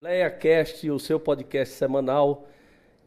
[0.00, 2.46] LeiaCast, o seu podcast semanal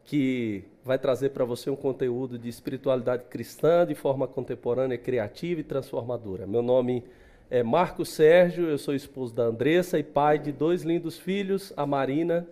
[0.04, 5.64] que vai trazer para você um conteúdo de espiritualidade cristã de forma contemporânea, criativa e
[5.64, 6.46] transformadora.
[6.46, 7.02] Meu nome
[7.48, 11.86] é Marco Sérgio, eu sou esposo da Andressa e pai de dois lindos filhos, a
[11.86, 12.46] Marina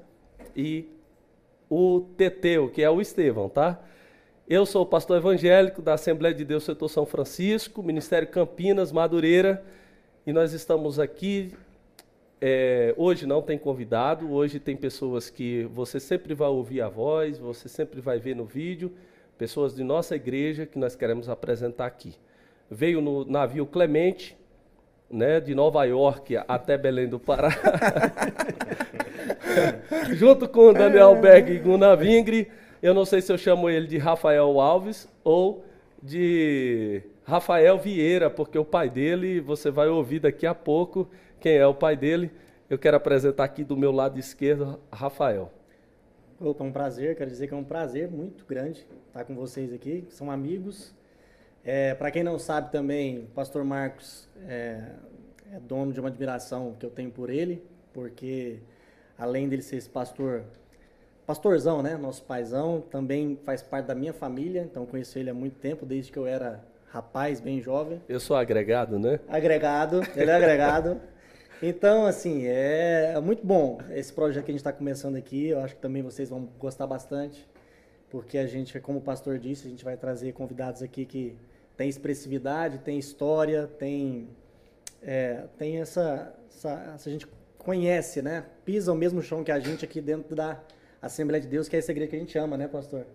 [0.56, 0.88] e
[1.68, 3.78] o Teteu, que é o Estevão, tá?
[4.48, 9.62] Eu sou pastor evangélico da Assembleia de Deus Setor São Francisco, Ministério Campinas, Madureira,
[10.26, 11.52] e nós estamos aqui
[12.40, 17.38] é, hoje não tem convidado, hoje tem pessoas que você sempre vai ouvir a voz,
[17.38, 18.92] você sempre vai ver no vídeo,
[19.36, 22.14] pessoas de nossa igreja que nós queremos apresentar aqui.
[22.70, 24.38] Veio no navio Clemente,
[25.10, 27.50] né, de Nova York até Belém do Pará,
[30.14, 32.48] junto com Daniel Berg e Guna Vingre.
[32.82, 35.64] Eu não sei se eu chamo ele de Rafael Alves ou
[36.02, 41.08] de Rafael Vieira, porque o pai dele, você vai ouvir daqui a pouco,
[41.40, 42.30] quem é o pai dele.
[42.68, 45.50] Eu quero apresentar aqui do meu lado esquerdo, Rafael.
[46.38, 49.72] Opa, é um prazer, quero dizer que é um prazer muito grande estar com vocês
[49.72, 50.94] aqui, são amigos.
[51.64, 54.84] É, Para quem não sabe também, o pastor Marcos é,
[55.52, 58.60] é, dono de uma admiração que eu tenho por ele, porque
[59.18, 60.44] além dele ser esse pastor,
[61.26, 65.58] pastorzão, né, nosso paizão, também faz parte da minha família, então conheço ele há muito
[65.58, 68.00] tempo, desde que eu era rapaz, bem jovem.
[68.08, 69.20] Eu sou agregado, né?
[69.28, 71.00] Agregado, ele é agregado.
[71.62, 75.48] Então, assim, é muito bom esse projeto que a gente está começando aqui.
[75.48, 77.46] Eu acho que também vocês vão gostar bastante,
[78.08, 81.36] porque a gente, como o pastor disse, a gente vai trazer convidados aqui que
[81.76, 84.30] tem expressividade, tem história, tem,
[85.02, 87.10] é, tem essa, essa, essa.
[87.10, 87.26] Gente
[87.58, 88.46] conhece, né?
[88.64, 90.58] Pisa o mesmo chão que a gente aqui dentro da
[91.02, 93.06] Assembleia de Deus, que é essa igreja que a gente ama, né, pastor?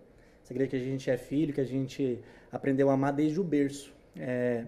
[0.44, 2.20] Essa igreja que a gente é filho, que a gente
[2.52, 3.92] aprendeu a amar desde o berço.
[4.16, 4.66] É,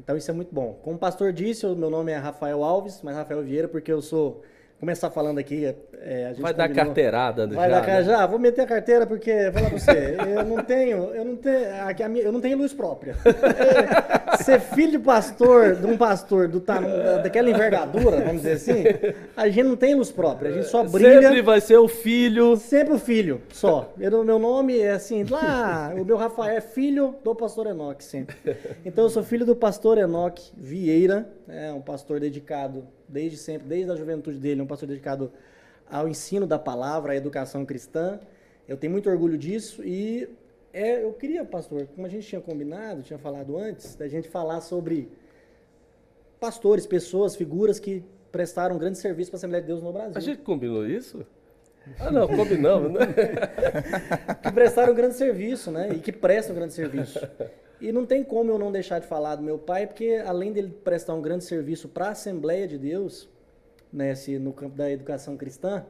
[0.00, 0.78] então isso é muito bom.
[0.82, 4.02] Como o pastor disse, o meu nome é Rafael Alves, mas Rafael Vieira, porque eu
[4.02, 4.42] sou.
[4.80, 5.74] Começar falando aqui.
[6.06, 8.04] É, vai dar carteirada, Vai já, dar né?
[8.04, 8.26] já.
[8.26, 12.32] Vou meter a carteira porque, fala pra você, eu não tenho, eu não tenho, eu
[12.32, 13.16] não tenho luz própria.
[14.44, 16.60] Ser filho de pastor, de um pastor do
[17.22, 18.84] daquela envergadura, vamos dizer assim,
[19.34, 21.22] a gente não tem luz própria, a gente só brilha.
[21.22, 22.56] Sempre vai ser o filho.
[22.56, 23.90] Sempre o filho, só.
[23.98, 28.36] Eu, meu nome é assim, lá, o meu Rafael é filho do pastor Enoque, sempre.
[28.84, 32.84] Então eu sou filho do pastor Enoque Vieira, é um pastor dedicado
[33.14, 35.32] desde sempre, desde a juventude dele, um pastor dedicado
[35.88, 38.18] ao ensino da palavra, à educação cristã.
[38.66, 40.28] Eu tenho muito orgulho disso e
[40.72, 44.60] é, eu queria, pastor, como a gente tinha combinado, tinha falado antes, da gente falar
[44.60, 45.08] sobre
[46.40, 48.02] pastores, pessoas, figuras que
[48.32, 50.14] prestaram grande serviço para a Assembleia de Deus no Brasil.
[50.16, 51.24] A gente combinou isso?
[52.00, 53.06] Ah, não, combinamos, né?
[54.42, 55.90] que prestaram grande serviço, né?
[55.92, 57.20] E que prestam grande serviço.
[57.84, 60.74] E não tem como eu não deixar de falar do meu pai, porque além dele
[60.82, 63.28] prestar um grande serviço para a Assembleia de Deus,
[63.92, 65.84] né, se no campo da educação cristã,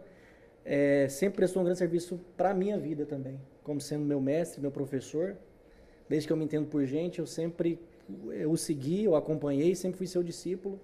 [0.64, 4.60] é, sempre prestou um grande serviço para a minha vida também, como sendo meu mestre,
[4.60, 5.36] meu professor.
[6.08, 7.78] Desde que eu me entendo por gente, eu sempre
[8.32, 10.80] eu o segui, eu acompanhei, sempre fui seu discípulo,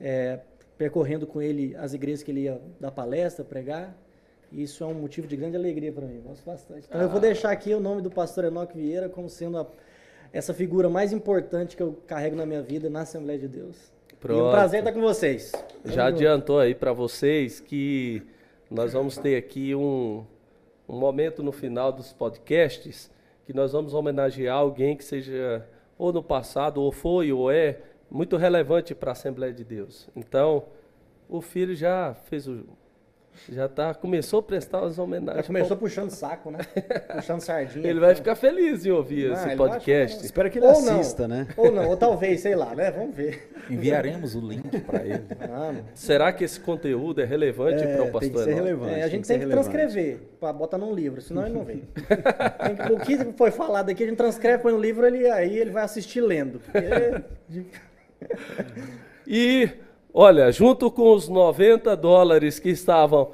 [0.00, 0.40] é,
[0.76, 3.96] percorrendo com ele as igrejas que ele ia dar palestra, pregar.
[4.50, 6.86] Isso é um motivo de grande alegria para mim, gosto bastante.
[6.88, 7.04] Então ah.
[7.04, 7.20] eu vou ah.
[7.20, 9.66] deixar aqui o nome do pastor Enoque Vieira como sendo a,
[10.32, 13.92] essa figura mais importante que eu carrego na minha vida na Assembleia de Deus.
[14.18, 14.38] Pronto.
[14.38, 15.52] E um prazer estar com vocês.
[15.84, 18.22] Já adiantou aí para vocês que
[18.70, 20.24] nós vamos ter aqui um,
[20.88, 23.10] um momento no final dos podcasts
[23.44, 25.66] que nós vamos homenagear alguém que seja
[25.98, 27.78] ou no passado, ou foi, ou é,
[28.10, 30.08] muito relevante para a Assembleia de Deus.
[30.16, 30.64] Então,
[31.28, 32.64] o filho já fez o,
[33.48, 35.44] já tá, começou a prestar as homenagens.
[35.44, 36.58] Já começou puxando saco, né?
[37.14, 37.88] puxando sardinha.
[37.88, 40.18] Ele vai ficar feliz em ouvir esse podcast.
[40.18, 40.26] Que...
[40.26, 41.48] Espero que ele ou assista, não, né?
[41.56, 42.90] Ou não, ou talvez, sei lá, né?
[42.90, 43.50] Vamos ver.
[43.68, 45.22] Enviaremos o link para ele.
[45.54, 48.20] Ah, Será que esse conteúdo é relevante é, para o pastor?
[48.20, 48.94] Tem que ser relevante.
[48.94, 51.64] É, a gente tem que, tem que transcrever, para botar num livro, senão ele não
[51.64, 51.82] vem.
[52.90, 55.84] o que foi falado aqui, a gente transcreve, põe no livro, ele, aí ele vai
[55.84, 56.60] assistir lendo.
[59.26, 59.68] e
[60.14, 63.30] Olha, junto com os 90 dólares que estavam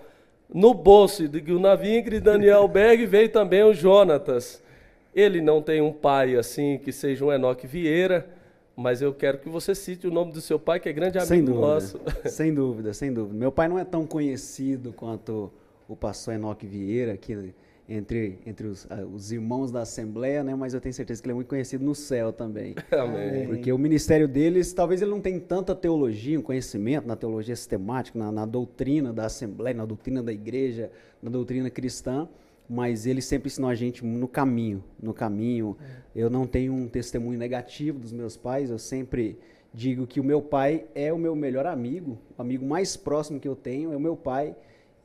[0.53, 4.63] no bolso de Gunavingre e Daniel Berg, veio também o Jonatas.
[5.15, 8.29] Ele não tem um pai assim que seja um Enoque Vieira,
[8.77, 11.29] mas eu quero que você cite o nome do seu pai, que é grande amigo
[11.29, 12.01] sem dúvida, nosso.
[12.27, 13.37] Sem dúvida, sem dúvida.
[13.37, 15.51] Meu pai não é tão conhecido quanto
[15.89, 17.53] o pastor Enoque Vieira, que
[17.89, 20.55] entre, entre os, uh, os, irmãos da Assembleia, né?
[20.55, 22.75] mas eu tenho certeza que ele é muito conhecido no céu também.
[22.93, 23.47] Amém.
[23.47, 28.19] Porque o ministério deles, talvez ele não tenha tanta teologia, um conhecimento na teologia sistemática,
[28.19, 30.91] na, na doutrina da Assembleia, na doutrina da igreja,
[31.23, 32.29] na doutrina cristã,
[32.69, 35.75] mas ele sempre ensinou a gente no caminho, no caminho.
[35.81, 36.21] É.
[36.23, 39.39] Eu não tenho um testemunho negativo dos meus pais, eu sempre
[39.73, 43.49] digo que o meu pai é o meu melhor amigo, o amigo mais próximo que
[43.49, 44.55] eu tenho é o meu pai,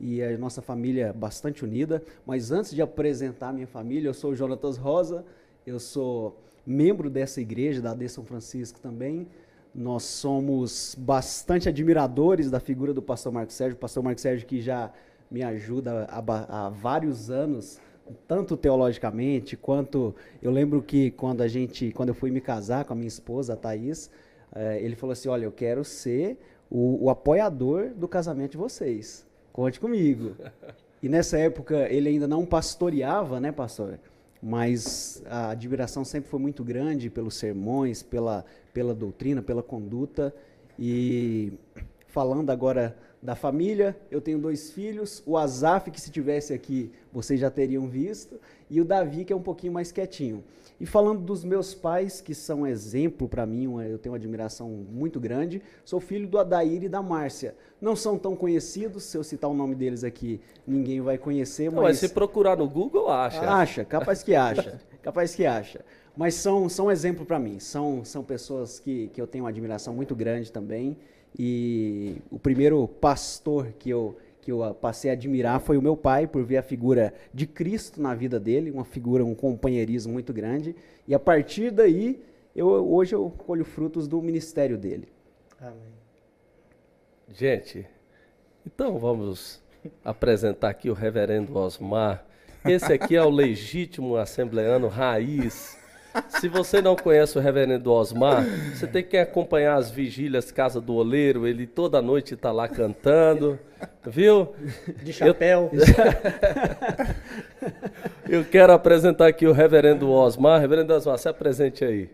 [0.03, 2.03] e a nossa família é bastante unida.
[2.25, 5.23] Mas antes de apresentar a minha família, eu sou o Jonatas Rosa,
[5.65, 9.27] eu sou membro dessa igreja, da AD São Francisco também.
[9.73, 14.61] Nós somos bastante admiradores da figura do pastor Marcos Sérgio, o pastor Marcos Sérgio que
[14.61, 14.91] já
[15.31, 17.79] me ajuda há, há vários anos
[18.27, 22.91] tanto teologicamente quanto eu lembro que quando a gente quando eu fui me casar com
[22.91, 24.11] a minha esposa a Thaís
[24.53, 26.38] eh, ele falou assim olha eu quero ser
[26.69, 30.35] o, o, apoiador do casamento de vocês conte comigo.
[31.01, 34.00] E nessa época ele ainda não pastoreava né pastor?
[34.41, 40.33] Mas a admiração sempre foi muito grande pelos sermões pela pela doutrina pela conduta.
[40.77, 41.53] E
[42.07, 47.39] falando agora da família, eu tenho dois filhos, o Azaf, que se tivesse aqui, vocês
[47.39, 48.37] já teriam visto,
[48.69, 50.43] e o Davi, que é um pouquinho mais quietinho.
[50.77, 55.21] E falando dos meus pais, que são exemplo para mim, eu tenho uma admiração muito
[55.21, 57.55] grande, sou filho do Adair e da Márcia.
[57.79, 61.83] Não são tão conhecidos, se eu citar o nome deles aqui, ninguém vai conhecer, Não,
[61.83, 61.99] mas...
[61.99, 63.39] se procurar no Google, acha.
[63.39, 65.79] Acha, capaz que acha, capaz que acha.
[66.17, 69.93] Mas são, são exemplo para mim, são, são pessoas que, que eu tenho uma admiração
[69.93, 70.97] muito grande também,
[71.38, 76.27] e o primeiro pastor que eu, que eu passei a admirar foi o meu pai,
[76.27, 80.75] por ver a figura de Cristo na vida dele, uma figura, um companheirismo muito grande.
[81.07, 82.21] E a partir daí,
[82.56, 85.07] eu, hoje eu colho frutos do ministério dele.
[85.59, 85.94] Amém.
[87.30, 87.88] Gente,
[88.65, 89.62] então vamos
[90.03, 92.25] apresentar aqui o reverendo Osmar.
[92.63, 95.82] Esse aqui é o legítimo assembleano raiz
[96.30, 100.94] se você não conhece o reverendo Osmar, você tem que acompanhar as vigílias Casa do
[100.94, 103.60] Oleiro, ele toda noite está lá cantando,
[104.06, 104.54] viu?
[105.04, 105.71] De chapéu.
[105.74, 105.83] Eu...
[108.27, 110.60] Eu quero apresentar aqui o reverendo Osmar.
[110.60, 112.10] Reverendo Osmar, se apresente aí.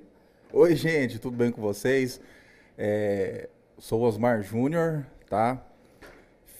[0.51, 2.19] Oi, gente, tudo bem com vocês?
[2.77, 3.47] É...
[3.77, 5.63] Sou Osmar Júnior, tá?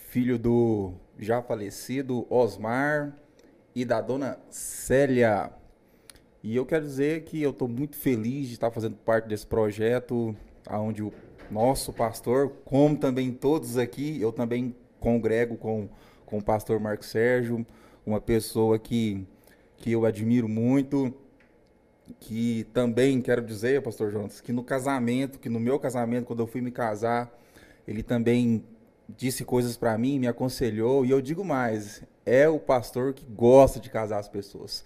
[0.09, 3.11] Filho do já falecido Osmar
[3.75, 5.51] e da dona Célia
[6.43, 10.35] e eu quero dizer que eu estou muito feliz de estar fazendo parte desse projeto,
[10.69, 11.11] onde o
[11.51, 15.89] nosso pastor, como também todos aqui, eu também congrego com,
[16.25, 17.65] com o pastor Marcos Sérgio,
[18.05, 19.25] uma pessoa que,
[19.77, 21.13] que eu admiro muito,
[22.19, 26.47] que também quero dizer, pastor Jonas, que no casamento, que no meu casamento, quando eu
[26.47, 27.31] fui me casar,
[27.87, 28.63] ele também
[29.17, 33.79] disse coisas para mim, me aconselhou, e eu digo mais, é o pastor que gosta
[33.79, 34.83] de casar as pessoas.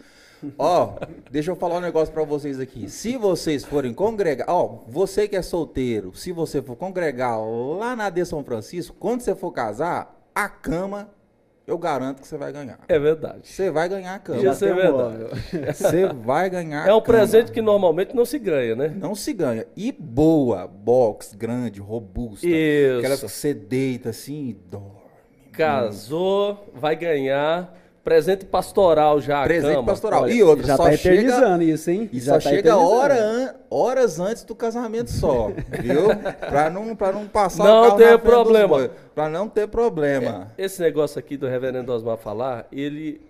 [0.57, 0.95] Ó,
[1.31, 2.89] deixa eu falar um negócio para vocês aqui.
[2.89, 8.09] Se vocês forem congregar, ó, você que é solteiro, se você for congregar lá na
[8.09, 11.09] de São Francisco, quando você for casar, a cama
[11.65, 12.77] eu garanto que você vai ganhar.
[12.89, 13.47] É verdade.
[13.47, 14.37] Você vai ganhar a cama.
[14.37, 15.23] Isso é verdade.
[15.73, 18.89] Você vai ganhar É um presente que normalmente não se ganha, né?
[18.89, 19.65] Não se ganha.
[19.73, 22.45] E boa, box, grande, robusta.
[22.45, 22.97] Isso.
[22.99, 25.03] Aquela que você deita assim e dorme.
[25.53, 27.73] Casou, vai ganhar
[28.03, 29.43] Presente pastoral já.
[29.43, 29.87] Presente cama.
[29.87, 30.29] pastoral.
[30.29, 32.09] e outra, já só tá chega, isso, hein?
[32.11, 35.51] E já só tá chega hora an, horas antes do casamento só,
[35.81, 36.07] viu?
[36.49, 38.89] Pra não, pra não passar não o carro ter problema.
[39.15, 40.51] Pra não ter problema.
[40.57, 43.21] É, esse negócio aqui do reverendo Osmar falar, ele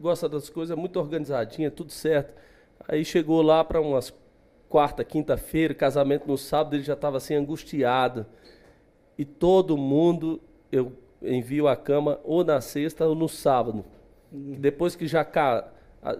[0.00, 2.32] gosta das coisas muito organizadinha, tudo certo.
[2.88, 4.10] Aí chegou lá para umas
[4.70, 8.24] quarta, quinta-feira, casamento no sábado, ele já estava assim angustiado.
[9.18, 10.40] E todo mundo,
[10.72, 13.84] eu envio a cama ou na sexta ou no sábado.
[14.32, 15.24] Depois que já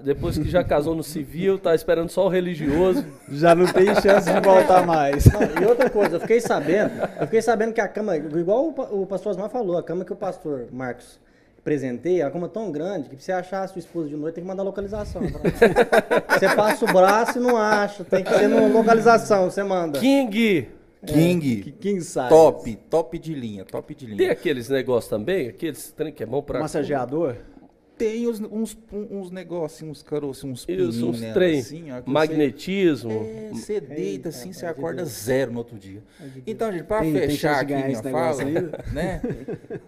[0.02, 3.04] depois que já casou no civil, tá esperando só o religioso.
[3.30, 5.24] Já não tem chance de voltar mais.
[5.26, 9.06] Não, e outra coisa, eu fiquei sabendo, eu fiquei sabendo que a cama, igual o,
[9.06, 11.20] pastor Osmar falou, a cama que o pastor Marcos
[11.58, 14.34] apresentei, é uma cama tão grande que pra você achar a sua esposa de noite
[14.34, 15.22] tem que mandar localização.
[15.22, 19.98] você passa o braço e não acha, tem que ser no localização, você manda.
[19.98, 20.68] King!
[21.06, 21.64] King.
[21.68, 22.28] É, King size.
[22.28, 24.18] Top, top de linha, top de linha.
[24.18, 26.58] Tem aqueles negócios também, aqueles trem que é bom pra...
[26.58, 27.36] Massageador?
[27.98, 33.10] Tem uns, uns, uns negocinhos, uns caroços, uns Isso, uns trem, assim, ó, magnetismo.
[33.10, 36.02] Você, é, você deita assim, você acorda zero no outro dia.
[36.46, 38.44] Então, gente, para fechar aqui minha fala,
[38.92, 39.20] né?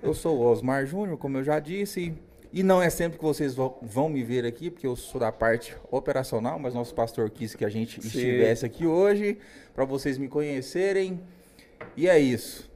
[0.03, 2.13] Eu sou o Osmar Júnior, como eu já disse,
[2.53, 5.77] e não é sempre que vocês vão me ver aqui, porque eu sou da parte
[5.91, 8.09] operacional, mas nosso pastor quis que a gente Sim.
[8.09, 9.39] estivesse aqui hoje,
[9.73, 11.21] para vocês me conhecerem.
[11.97, 12.70] E é isso.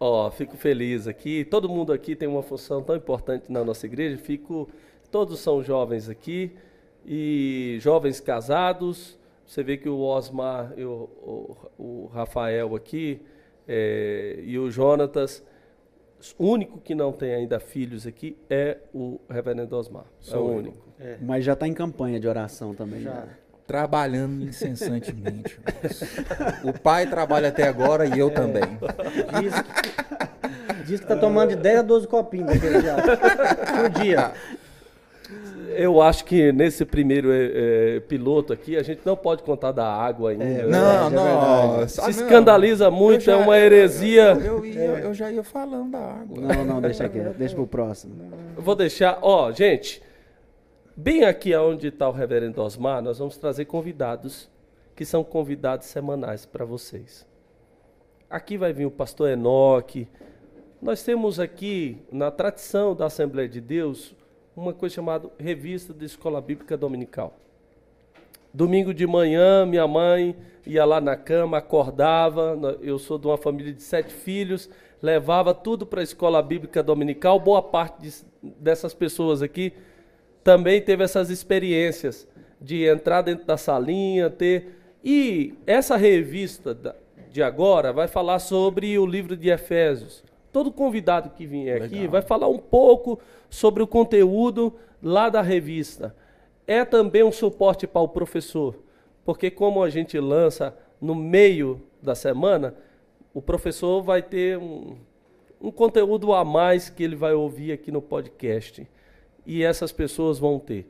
[0.00, 1.44] Ó, oh, fico feliz aqui.
[1.44, 4.16] Todo mundo aqui tem uma função tão importante na nossa igreja.
[4.16, 4.68] Fico,
[5.10, 6.56] todos são jovens aqui
[7.06, 9.18] e jovens casados.
[9.46, 13.20] Você vê que o Osmar, o, o, o Rafael aqui
[13.68, 15.44] é, e o Jonatas
[16.38, 20.04] o único que não tem ainda filhos aqui é o reverendo Osmar.
[20.20, 20.88] Sou é o único.
[20.98, 21.18] É.
[21.20, 23.00] Mas já está em campanha de oração também.
[23.00, 23.14] Já.
[23.14, 23.36] Né?
[23.70, 25.56] Trabalhando incessantemente.
[26.64, 28.30] o pai trabalha até agora e eu é.
[28.32, 28.62] também.
[29.40, 32.96] Diz que, Diz que tá tomando de 10 a 12 copinhos daquele já.
[32.96, 34.32] por dia.
[35.76, 39.86] Eu acho que nesse primeiro é, é, piloto aqui, a gente não pode contar da
[39.86, 40.44] água ainda.
[40.44, 40.64] né?
[40.66, 41.88] Não, é não.
[41.88, 42.10] Se ah, não.
[42.10, 44.22] escandaliza muito, Eu é já- uma heresia.
[44.32, 46.40] Eu, eu ia- eu já ia falando da água.
[46.40, 47.36] Não, não, deixa quieto.
[47.38, 48.14] Deixa pro próximo.
[48.56, 50.02] Eu vou deixar, ó, gente,
[51.00, 54.50] bem aqui onde está o reverendo Osmar, nós vamos trazer convidados,
[54.94, 57.26] que são convidados semanais para vocês.
[58.28, 60.06] Aqui vai vir o pastor Enoque.
[60.80, 64.14] Nós temos aqui, na tradição da Assembleia de Deus,
[64.54, 67.34] uma coisa chamada Revista de Escola Bíblica Dominical.
[68.52, 72.78] Domingo de manhã, minha mãe ia lá na cama, acordava.
[72.82, 74.68] Eu sou de uma família de sete filhos,
[75.00, 77.40] levava tudo para a escola bíblica dominical.
[77.40, 79.72] Boa parte de- dessas pessoas aqui
[80.42, 82.26] também teve essas experiências
[82.60, 84.76] de entrar dentro da salinha, ter.
[85.02, 86.76] E essa revista
[87.30, 90.22] de agora vai falar sobre o livro de Efésios.
[90.52, 92.10] Todo convidado que vier aqui Legal.
[92.10, 93.18] vai falar um pouco
[93.48, 96.14] sobre o conteúdo lá da revista.
[96.66, 98.76] É também um suporte para o professor,
[99.24, 102.74] porque como a gente lança no meio da semana,
[103.32, 104.96] o professor vai ter um,
[105.60, 108.86] um conteúdo a mais que ele vai ouvir aqui no podcast.
[109.46, 110.86] E essas pessoas vão ter.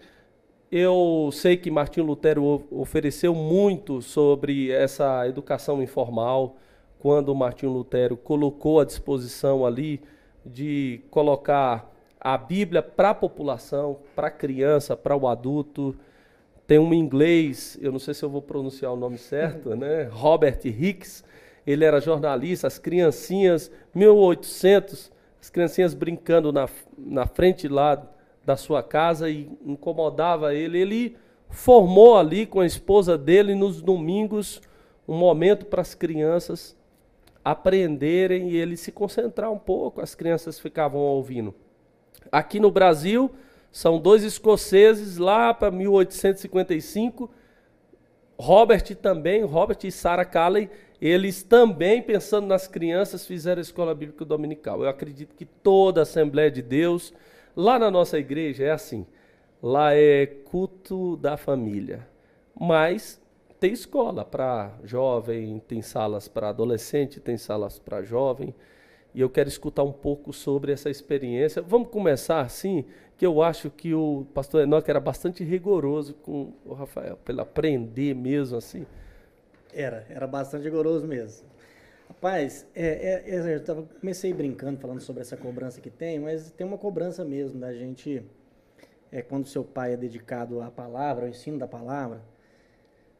[0.71, 6.57] Eu sei que Martinho Lutero ofereceu muito sobre essa educação informal,
[7.00, 10.00] quando Martinho Lutero colocou à disposição ali
[10.47, 11.90] de colocar
[12.21, 15.97] a Bíblia para a população, para a criança, para o adulto.
[16.66, 20.04] Tem um inglês, eu não sei se eu vou pronunciar o nome certo, né?
[20.12, 21.25] Robert Hicks.
[21.66, 28.00] Ele era jornalista, as criancinhas, 1800, as criancinhas brincando na, na frente lá
[28.44, 30.78] da sua casa e incomodava ele.
[30.78, 31.16] Ele
[31.49, 34.61] formou ali com a esposa dele nos domingos
[35.06, 36.76] um momento para as crianças
[37.44, 40.00] aprenderem e ele se concentrar um pouco.
[40.00, 41.54] As crianças ficavam ouvindo.
[42.30, 43.30] Aqui no Brasil,
[43.73, 47.30] são dois escoceses lá para 1855.
[48.38, 50.70] Robert também, Robert e Sarah Calley,
[51.00, 54.82] eles também, pensando nas crianças, fizeram a escola bíblica dominical.
[54.82, 57.12] Eu acredito que toda a Assembleia de Deus,
[57.61, 59.07] lá na nossa igreja, é assim.
[59.62, 62.09] Lá é culto da família.
[62.59, 63.21] Mas
[63.59, 68.55] tem escola para jovem, tem salas para adolescente, tem salas para jovem.
[69.14, 71.61] E eu quero escutar um pouco sobre essa experiência.
[71.61, 72.87] Vamos começar assim,
[73.19, 78.14] que eu acho que o pastor Enoque era bastante rigoroso com o Rafael, ele aprender
[78.14, 78.87] mesmo assim.
[79.75, 81.47] Era, era bastante rigoroso mesmo.
[82.11, 86.50] Rapaz, é, é, é, eu tava, comecei brincando, falando sobre essa cobrança que tem, mas
[86.50, 88.21] tem uma cobrança mesmo da gente,
[89.12, 92.21] é, quando seu pai é dedicado à palavra, ao ensino da palavra,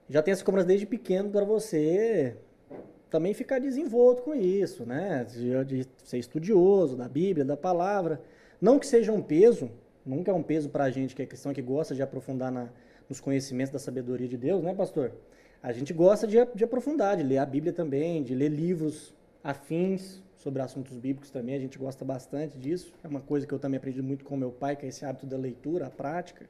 [0.09, 2.37] já tem essa cobrança desde pequeno para você
[3.09, 5.25] também ficar desenvolto com isso, né?
[5.25, 8.21] De, de ser estudioso da Bíblia, da palavra.
[8.61, 9.71] Não que seja um peso,
[10.05, 12.69] nunca é um peso para a gente que é cristão, que gosta de aprofundar na,
[13.09, 15.13] nos conhecimentos da sabedoria de Deus, né, pastor?
[15.63, 19.15] A gente gosta de, de aprofundar, de ler a Bíblia também, de ler livros
[19.45, 22.95] afins sobre assuntos bíblicos também, a gente gosta bastante disso.
[23.05, 25.27] É uma coisa que eu também aprendi muito com meu pai, que é esse hábito
[25.27, 26.49] da leitura, a prática.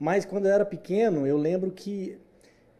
[0.00, 2.18] Mas quando eu era pequeno, eu lembro que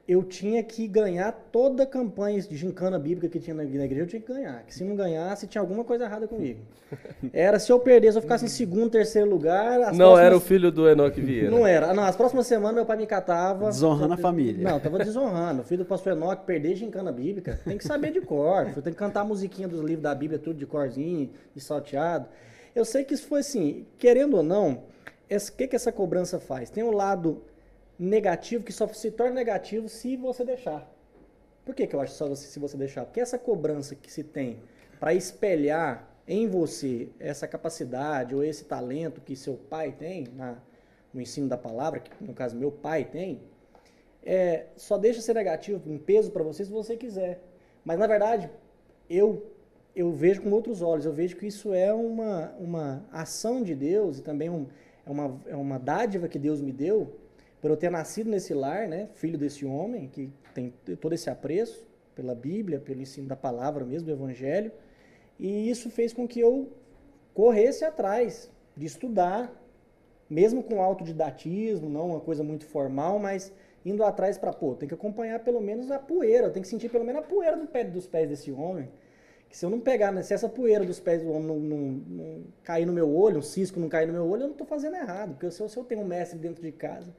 [0.06, 4.02] eu tinha que ganhar toda a campanha de gincana bíblica que tinha na na igreja,
[4.02, 4.62] eu tinha que ganhar.
[4.64, 6.60] Que se não ganhasse, tinha alguma coisa errada comigo.
[7.32, 9.80] Era se eu perdesse, eu ficasse em segundo, terceiro lugar.
[9.80, 11.50] as não era o próximas- filho do Enoque Vieira.
[11.50, 11.94] Não era.
[11.94, 13.66] Não, as próximas semanas meu pai me catava.
[13.68, 14.62] Desonrando a família.
[14.70, 15.62] Não, tava desonrando.
[15.62, 18.66] O filho do pastor Enoque, perder gincana bíblica, tem que saber de cor.
[18.74, 22.28] Tem que cantar a musiquinha dos livros da Bíblia, tudo de corzinho e salteado.
[22.74, 24.82] Eu sei que isso foi assim, querendo ou não,
[25.30, 26.68] esse- o que, que essa cobrança faz?
[26.70, 27.42] Tem um lado
[27.98, 30.90] negativo que só se torna negativo se você deixar.
[31.64, 33.04] Por que, que eu acho só você- se você deixar?
[33.04, 34.60] Porque essa cobrança que se tem
[35.00, 40.58] para espelhar em você essa capacidade ou esse talento que seu pai tem na-
[41.12, 43.42] no ensino da palavra, que no caso meu pai tem,
[44.24, 47.42] é, só deixa ser negativo, um peso para você se você quiser.
[47.84, 48.50] Mas na verdade,
[49.08, 49.50] eu
[49.96, 54.18] eu vejo com outros olhos, eu vejo que isso é uma, uma ação de Deus
[54.18, 54.66] e também um,
[55.06, 57.14] é, uma, é uma dádiva que Deus me deu
[57.64, 61.88] por eu ter nascido nesse lar, né, filho desse homem que tem todo esse apreço
[62.14, 64.70] pela Bíblia, pelo ensino da palavra mesmo, do Evangelho,
[65.40, 66.70] e isso fez com que eu
[67.32, 69.50] corresse atrás de estudar,
[70.28, 73.50] mesmo com autodidatismo, não uma coisa muito formal, mas
[73.82, 77.02] indo atrás para, pô, tem que acompanhar pelo menos a poeira, tem que sentir pelo
[77.02, 78.90] menos a poeira do pé, dos pés desse homem.
[79.48, 81.78] Que se eu não pegar, né, se essa poeira dos pés do homem não, não,
[81.78, 84.66] não cair no meu olho, um cisco não cair no meu olho, eu não estou
[84.66, 87.10] fazendo errado, porque se eu, se eu tenho um mestre dentro de casa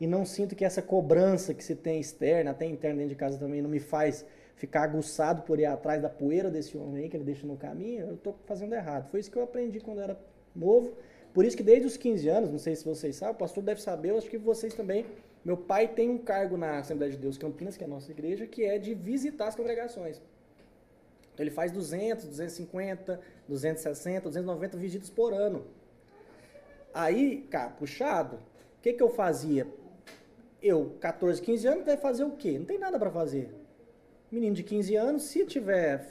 [0.00, 3.38] e não sinto que essa cobrança que se tem externa, até interna dentro de casa
[3.38, 4.24] também, não me faz
[4.56, 8.06] ficar aguçado por ir atrás da poeira desse homem aí que ele deixa no caminho,
[8.06, 9.08] eu estou fazendo errado.
[9.10, 10.18] Foi isso que eu aprendi quando era
[10.54, 10.92] novo.
[11.32, 13.82] Por isso que desde os 15 anos, não sei se vocês sabem, o pastor deve
[13.82, 15.06] saber, eu acho que vocês também.
[15.44, 18.46] Meu pai tem um cargo na Assembleia de Deus Campinas, que é a nossa igreja,
[18.46, 20.22] que é de visitar as congregações.
[21.32, 25.66] Então ele faz 200, 250, 260, 290 visitas por ano.
[26.94, 29.66] Aí, cara, puxado, o que, que eu fazia?
[30.64, 32.58] Eu, 14, 15 anos, deve fazer o quê?
[32.58, 33.54] Não tem nada para fazer.
[34.32, 36.08] Menino de 15 anos, se tiver,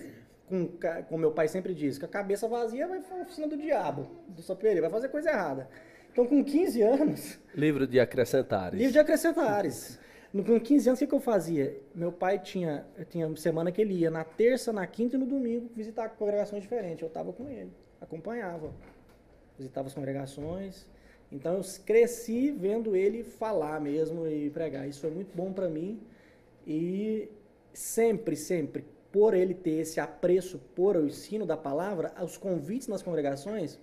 [0.47, 0.69] com,
[1.09, 4.07] como meu pai sempre diz, com a cabeça vazia, vai para a oficina do diabo,
[4.27, 5.67] do Soperi, vai fazer coisa errada.
[6.11, 7.39] Então, com 15 anos...
[7.55, 8.77] Livro de acrescentares.
[8.77, 9.99] Livro de acrescentares.
[10.31, 11.81] Com 15 anos, o que, que eu fazia?
[11.95, 15.71] Meu pai tinha, tinha semana que ele ia na terça, na quinta e no domingo
[15.75, 17.01] visitar congregações diferentes.
[17.01, 18.71] Eu estava com ele, acompanhava
[19.57, 20.85] visitava as congregações.
[21.33, 24.87] Então eu cresci vendo ele falar mesmo e pregar.
[24.87, 25.99] Isso foi muito bom para mim.
[26.65, 27.27] E
[27.73, 33.01] sempre, sempre, por ele ter esse apreço por o ensino da palavra, os convites nas
[33.01, 33.79] congregações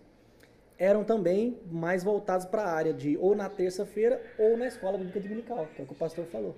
[0.79, 5.21] eram também mais voltados para a área de ou na terça-feira ou na escola bíblica
[5.21, 6.55] dominical, que é o que o pastor falou.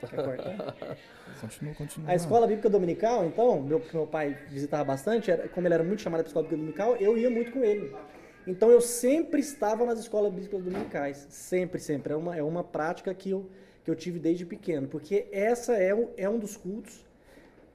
[1.40, 2.10] Continua, continua.
[2.10, 6.02] A escola bíblica dominical, então, meu, meu pai visitava bastante, era, como ele era muito
[6.02, 7.94] chamado para escola bíblica dominical, eu ia muito com ele.
[8.48, 12.14] Então eu sempre estava nas escolas bíblicas dominicais, sempre, sempre.
[12.14, 13.46] É uma, é uma prática que eu,
[13.84, 17.04] que eu tive desde pequeno, porque essa é, um, é um dos cultos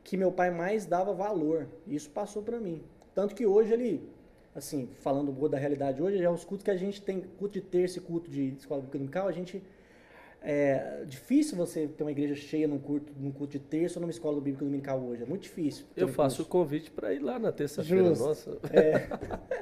[0.04, 1.68] que meu pai mais dava valor.
[1.88, 2.82] Isso passou para mim.
[3.14, 4.10] Tanto que hoje ele,
[4.56, 8.00] assim, falando da realidade hoje, é os cultos que a gente tem, culto de terça
[8.00, 9.62] e culto de escola bíblica dominical, a gente
[10.46, 14.12] é difícil você ter uma igreja cheia num culto, num culto de terça ou numa
[14.12, 15.24] escola bíblica dominical hoje.
[15.24, 15.86] É muito difícil.
[15.96, 18.58] Eu faço o convite para ir lá na terça-feira, nossa.
[18.74, 19.08] É.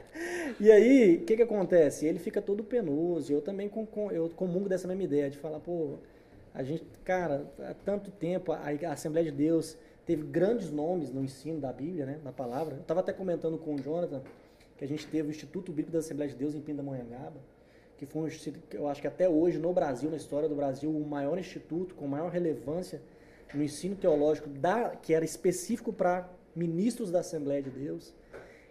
[0.59, 2.07] e aí, o que, que acontece?
[2.07, 3.31] Ele fica todo penoso.
[3.31, 6.00] Eu também com, com, eu comungo dessa mesma ideia de falar, pô,
[6.51, 11.23] a gente, cara, há tanto tempo, a, a Assembleia de Deus teve grandes nomes no
[11.23, 12.77] ensino da Bíblia, né, da palavra.
[12.77, 14.23] Eu estava até comentando com o Jonathan
[14.77, 17.39] que a gente teve o Instituto Bíblico da Assembleia de Deus em Pindamonhangaba
[18.01, 20.89] que foi um instituto, eu acho que até hoje no Brasil, na história do Brasil,
[20.89, 22.99] o maior instituto com maior relevância
[23.53, 28.11] no ensino teológico, da, que era específico para ministros da Assembleia de Deus.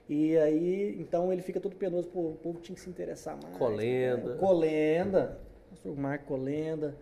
[0.08, 3.56] E aí, então ele fica todo penoso, pô, o povo tinha que se interessar mais.
[3.56, 4.30] Colenda.
[4.30, 4.36] Né?
[4.36, 5.38] Colenda,
[5.70, 6.96] pastor Marco Colenda,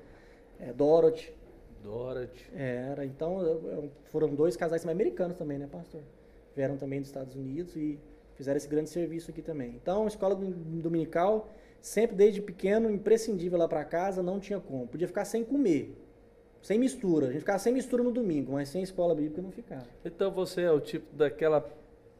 [0.60, 1.32] é, Dorothy.
[1.82, 2.44] Dorothy.
[2.54, 6.02] Era, então foram dois casais americanos também, né, pastor?
[6.54, 7.98] Vieram também dos Estados Unidos e
[8.34, 9.70] fizeram esse grande serviço aqui também.
[9.70, 11.48] Então, escola dominical
[11.80, 14.86] sempre desde pequeno, imprescindível lá para casa, não tinha como.
[14.86, 15.96] Podia ficar sem comer,
[16.62, 17.26] sem mistura.
[17.26, 19.86] A gente ficava sem mistura no domingo, mas sem escola bíblica não ficava.
[20.04, 21.64] Então você é o tipo daquela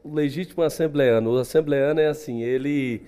[0.05, 1.33] legítimo assembleano.
[1.33, 3.03] O assembleano é assim, ele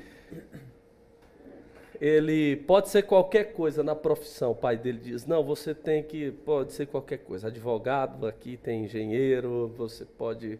[2.00, 4.52] ele pode ser qualquer coisa na profissão.
[4.52, 7.48] O pai dele diz: "Não, você tem que pode ser qualquer coisa.
[7.48, 10.58] Advogado, aqui tem engenheiro, você pode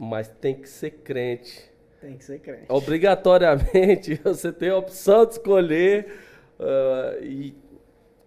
[0.00, 1.69] mas tem que ser crente.
[2.00, 2.64] Tem que ser crente.
[2.68, 6.10] Obrigatoriamente você tem a opção de escolher
[6.58, 7.54] uh, e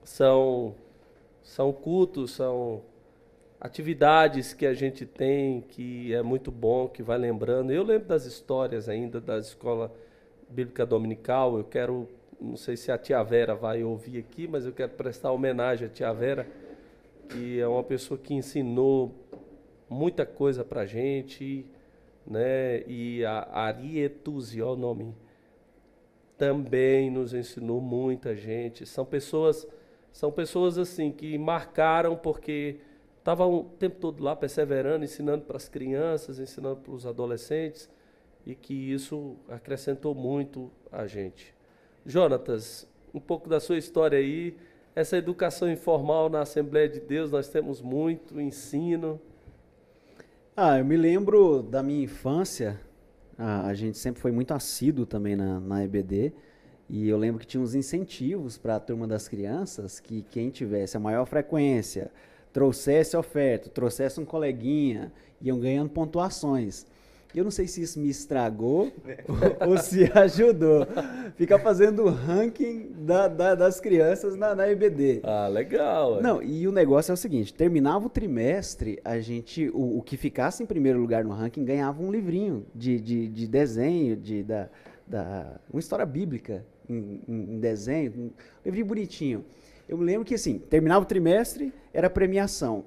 [0.03, 0.75] são,
[1.41, 2.83] são cultos, são
[3.59, 7.71] atividades que a gente tem que é muito bom, que vai lembrando.
[7.71, 9.91] Eu lembro das histórias ainda da escola
[10.47, 11.57] bíblica dominical.
[11.57, 12.07] Eu quero,
[12.39, 15.89] não sei se a tia Vera vai ouvir aqui, mas eu quero prestar homenagem à
[15.89, 16.45] tia Vera,
[17.27, 19.15] que é uma pessoa que ensinou
[19.89, 21.65] muita coisa para gente
[22.25, 22.83] né?
[22.88, 25.13] E a Arietuzi, o nome,
[26.38, 28.86] também nos ensinou muita gente.
[28.86, 29.67] São pessoas,
[30.12, 32.77] são pessoas assim que marcaram porque
[33.19, 37.89] estavam o tempo todo lá perseverando, ensinando para as crianças, ensinando para os adolescentes
[38.45, 41.53] e que isso acrescentou muito a gente.
[42.05, 44.57] Jonatas, um pouco da sua história aí,
[44.95, 49.19] essa educação informal na Assembleia de Deus, nós temos muito ensino.
[50.56, 52.80] Ah, eu me lembro da minha infância,
[53.36, 56.32] a, gente sempre foi muito assíduo também na, na EBD,
[56.88, 60.96] e eu lembro que tinha uns incentivos para a turma das crianças que quem tivesse
[60.96, 62.12] a maior frequência,
[62.52, 65.12] trouxesse oferta, trouxesse um coleguinha,
[65.42, 66.86] iam ganhando pontuações.
[67.36, 68.91] Eu não sei se isso me estragou
[69.28, 70.88] ou, ou, se ajudou.
[71.36, 75.22] Ficar fazendo o ranking da, da, das crianças na, na EBD.
[75.24, 76.22] Ah, legal.
[76.22, 80.15] Não, e o negócio é o seguinte: terminava o trimestre, a gente, o, o que
[80.15, 84.69] ficasse em primeiro lugar no ranking ganhava um livrinho de, de, de desenho, de, da,
[85.08, 88.32] da, uma história bíblica em, em, em desenho, um
[88.63, 89.46] livrinho bonitinho.
[89.89, 92.86] Eu me lembro que assim, terminava o trimestre, era premiação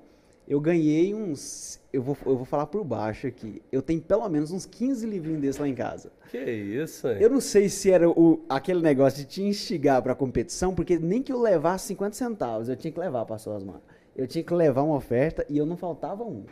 [0.48, 1.80] eu ganhei uns.
[1.92, 3.62] Eu vou, eu vou falar por baixo aqui.
[3.72, 6.12] Eu tenho pelo menos uns 15 livrinhos desses lá em casa.
[6.28, 7.16] Que isso, hein?
[7.20, 10.98] Eu não sei se era o, aquele negócio de te instigar para a competição, porque
[10.98, 13.80] nem que eu levasse 50 centavos, eu tinha que levar para Osmar.
[14.14, 16.44] eu tinha que levar uma oferta e eu não faltava um.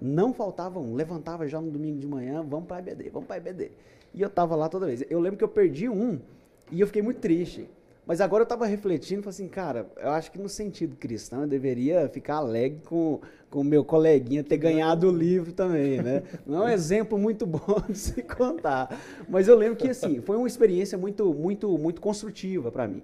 [0.00, 0.94] Não faltava um.
[0.94, 3.70] Levantava já no domingo de manhã, vamos para IBD, vamos para IBD.
[4.14, 5.04] E eu tava lá toda vez.
[5.10, 6.20] Eu lembro que eu perdi um
[6.70, 7.68] e eu fiquei muito triste.
[8.06, 11.46] Mas agora eu estava refletindo, falei assim, cara, eu acho que no sentido cristão eu
[11.46, 13.20] deveria ficar alegre com
[13.52, 16.22] o meu coleguinha ter ganhado o livro também, né?
[16.44, 19.00] Não é um exemplo muito bom de se contar.
[19.28, 23.02] Mas eu lembro que, assim, foi uma experiência muito, muito, muito construtiva para mim.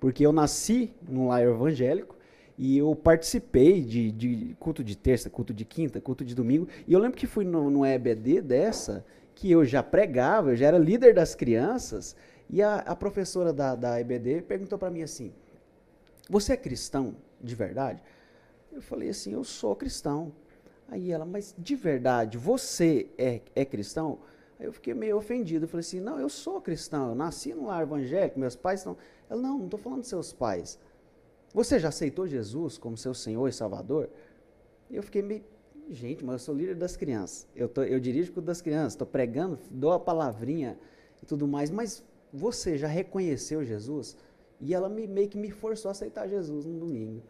[0.00, 2.16] Porque eu nasci num lar evangélico,
[2.62, 6.68] e eu participei de, de, culto de terça, culto de quinta, culto de domingo.
[6.86, 9.02] E eu lembro que fui no, no EBD dessa,
[9.34, 12.14] que eu já pregava, eu já era líder das crianças.
[12.52, 15.32] E a, a professora da, da EBD perguntou para mim assim:
[16.28, 18.02] Você é cristão de verdade?
[18.72, 20.32] Eu falei assim: Eu sou cristão.
[20.88, 24.18] Aí ela, mas de verdade, você é, é cristão?
[24.58, 25.64] Aí eu fiquei meio ofendido.
[25.64, 27.10] Eu falei assim: Não, eu sou cristão.
[27.10, 28.96] Eu nasci num lar evangélico, meus pais estão.
[29.28, 30.78] Ela, não, não estou falando dos seus pais.
[31.54, 34.08] Você já aceitou Jesus como seu Senhor e Salvador?
[34.90, 35.44] Eu fiquei meio,
[35.88, 37.46] gente, mas eu sou líder das crianças.
[37.54, 40.78] Eu, tô, eu dirijo o das crianças, estou pregando, dou a palavrinha
[41.22, 44.16] e tudo mais, mas você já reconheceu Jesus?
[44.60, 47.22] E ela me, meio que me forçou a aceitar Jesus no domingo.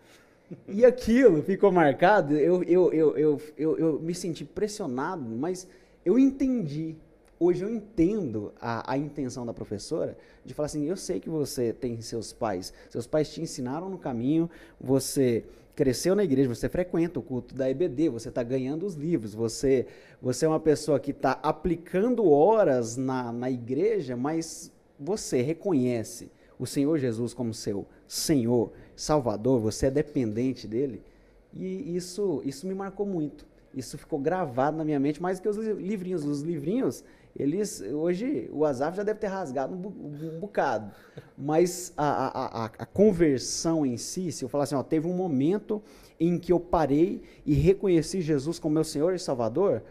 [0.67, 5.67] E aquilo ficou marcado, eu, eu, eu, eu, eu, eu me senti pressionado, mas
[6.05, 6.97] eu entendi
[7.41, 11.73] hoje eu entendo a, a, intenção da professora de falar assim: eu sei que você
[11.73, 15.43] tem seus pais, seus pais te ensinaram no caminho, você
[15.75, 19.87] cresceu na igreja, você frequenta o culto da EBD, você está ganhando os livros, você,
[20.21, 26.67] você é uma pessoa que está aplicando horas na, na igreja, mas você reconhece o
[26.67, 31.03] Senhor Jesus como seu Senhor, Salvador, você é dependente dele.
[31.55, 33.47] E isso, isso me marcou muito.
[33.75, 36.25] Isso ficou gravado na minha mente, mais do que os livrinhos.
[36.25, 37.05] Os livrinhos,
[37.37, 40.93] eles hoje o Azaf já deve ter rasgado um, bocado,
[41.39, 45.15] mas a, a, a, a, conversão em si, se eu falar assim, ó, teve um
[45.15, 45.81] momento
[46.19, 49.83] em que eu parei e reconheci Jesus como meu Senhor e Salvador.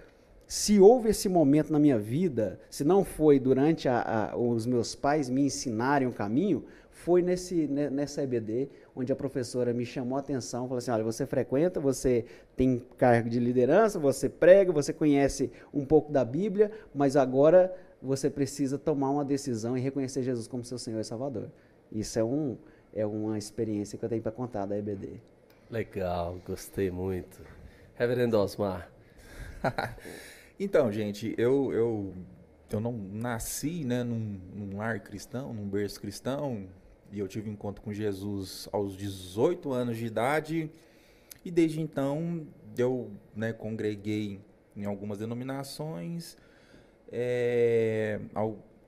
[0.49, 3.87] Se houve esse momento na minha vida, se não foi durante
[4.35, 9.85] os meus pais me ensinarem o caminho, foi nesse, nessa EBD, onde a professora me
[9.85, 14.71] chamou a atenção, falou assim, olha, você frequenta, você tem cargo de liderança, você prega,
[14.71, 20.23] você conhece um pouco da Bíblia, mas agora você precisa tomar uma decisão e reconhecer
[20.23, 21.51] Jesus como seu Senhor e Salvador.
[21.91, 22.57] Isso é, um,
[22.91, 25.21] é uma experiência que eu tenho para contar da EBD.
[25.69, 27.39] Legal, gostei muito.
[27.93, 28.89] Reverendo Osmar.
[30.59, 32.13] então, gente, eu, eu,
[32.69, 36.67] eu não nasci né, num, num lar cristão, num berço cristão,
[37.11, 40.69] e eu tive um encontro com Jesus aos 18 anos de idade.
[41.43, 42.45] E desde então
[42.77, 44.41] eu né, congreguei
[44.75, 46.37] em algumas denominações.
[47.11, 48.19] É,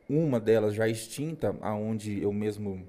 [0.09, 2.85] uma delas já extinta, aonde eu mesmo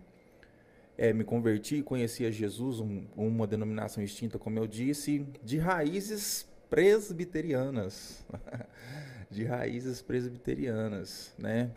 [0.99, 8.25] é, me converti conhecia Jesus, um, uma denominação extinta, como eu disse, de raízes presbiterianas.
[9.33, 11.71] de raízes presbiterianas, né?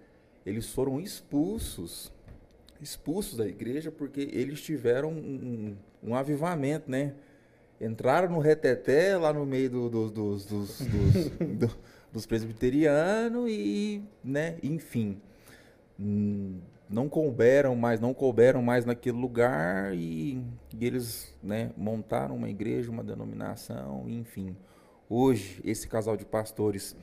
[0.47, 2.13] eles foram expulsos,
[2.81, 7.15] expulsos da igreja porque eles tiveram um, um, avivamento, né?
[7.81, 11.71] Entraram no reteté lá no meio do, do, dos, dos, dos, do,
[12.13, 15.21] dos presbiterianos e, né, enfim,
[15.99, 20.43] hum, não couberam mais, não couberam mais naquele lugar e,
[20.77, 24.57] e eles né, montaram uma igreja, uma denominação, enfim.
[25.09, 26.97] Hoje, esse casal de pastores,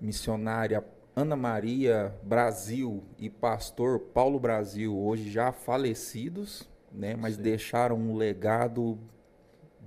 [0.00, 7.42] missionária Ana Maria Brasil e pastor Paulo Brasil, hoje já falecidos, né, mas Sim.
[7.42, 8.96] deixaram um legado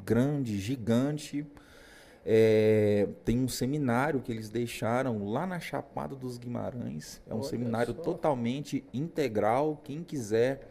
[0.05, 1.45] grande, gigante
[2.25, 7.21] é, tem um seminário que eles deixaram lá na Chapada dos Guimarães.
[7.27, 8.01] É um Olha seminário só.
[8.01, 9.81] totalmente integral.
[9.83, 10.69] Quem quiser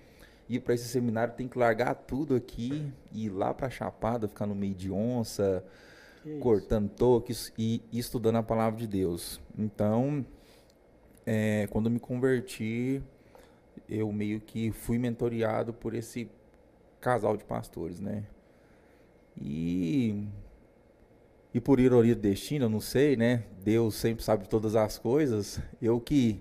[0.48, 4.28] ir para esse seminário tem que largar tudo aqui e ir lá para a Chapada,
[4.28, 5.64] ficar no meio de onça,
[6.22, 6.96] que cortando isso?
[6.96, 9.40] toques e, e, estudando a palavra de Deus.
[9.58, 10.24] Então,
[11.26, 13.02] é, quando eu me converti,
[13.88, 16.30] eu meio que fui mentoreado por esse
[17.00, 18.24] casal de pastores, né?
[19.36, 20.26] E
[21.52, 23.42] e por ironia do destino, eu não sei, né?
[23.64, 25.60] Deus sempre sabe todas as coisas.
[25.82, 26.40] Eu que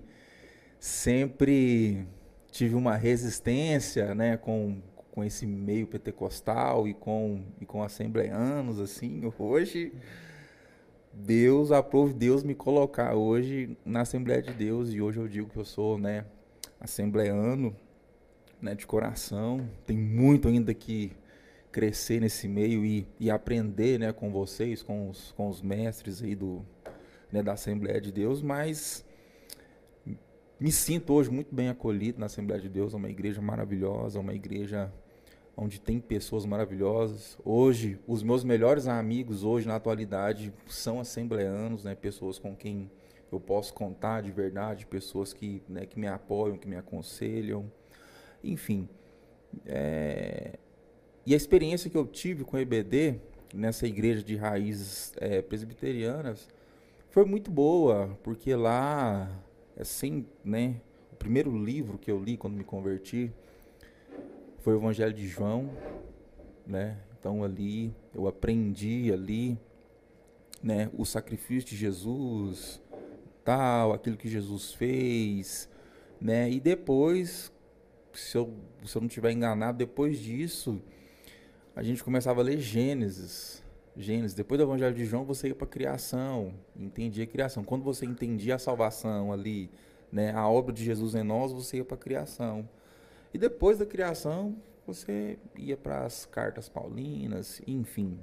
[0.78, 2.06] sempre
[2.50, 4.80] tive uma resistência, né, com,
[5.12, 9.92] com esse meio pentecostal e com e com assembleanos assim, hoje
[11.12, 15.56] Deus aprove Deus me colocar hoje na Assembleia de Deus e hoje eu digo que
[15.56, 16.24] eu sou, né,
[16.80, 17.74] assembleano,
[18.60, 19.68] né, de coração.
[19.84, 21.12] Tem muito ainda que
[21.70, 26.34] crescer nesse meio e, e aprender né, com vocês, com os, com os mestres aí
[26.34, 26.64] do,
[27.30, 29.04] né, da Assembleia de Deus, mas
[30.58, 34.34] me sinto hoje muito bem acolhido na Assembleia de Deus, é uma igreja maravilhosa, uma
[34.34, 34.92] igreja
[35.56, 37.38] onde tem pessoas maravilhosas.
[37.44, 42.90] Hoje, os meus melhores amigos hoje na atualidade são assembleanos, né, pessoas com quem
[43.30, 47.70] eu posso contar de verdade, pessoas que, né, que me apoiam, que me aconselham,
[48.42, 48.88] enfim.
[49.66, 50.58] É,
[51.26, 53.20] e a experiência que eu tive com o EBD,
[53.54, 56.48] nessa igreja de raízes é, presbiterianas,
[57.10, 59.30] foi muito boa, porque lá,
[59.78, 60.80] assim, né,
[61.12, 63.32] o primeiro livro que eu li quando me converti
[64.60, 65.70] foi o Evangelho de João,
[66.66, 66.98] né?
[67.18, 69.58] Então ali eu aprendi ali,
[70.62, 72.80] né, o sacrifício de Jesus,
[73.44, 75.68] tal, aquilo que Jesus fez,
[76.20, 76.50] né?
[76.50, 77.52] E depois,
[78.12, 78.54] se eu,
[78.84, 80.80] se eu não estiver enganado, depois disso,
[81.74, 83.62] a gente começava a ler Gênesis.
[83.96, 84.34] Gênesis.
[84.34, 87.64] Depois do Evangelho de João, você ia para a criação, entendia a criação.
[87.64, 89.70] Quando você entendia a salvação ali,
[90.10, 92.68] né, a obra de Jesus em nós, você ia para a criação.
[93.32, 94.56] E depois da criação,
[94.86, 98.18] você ia para as cartas paulinas, enfim.